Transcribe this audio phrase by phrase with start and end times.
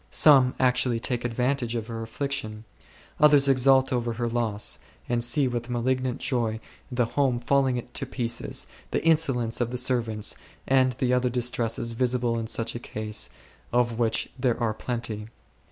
[0.09, 2.63] Some actually take advantage of her affliction.
[3.19, 6.59] Others exult over her loss,, and see with malignant joy
[6.91, 10.35] the home falling to pieces, the insolence of the servants,
[10.65, 13.29] and the other distresses visible in such a case,
[13.71, 15.27] of which there are plenty.